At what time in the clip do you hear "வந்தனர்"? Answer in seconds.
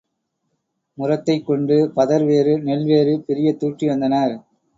3.87-4.35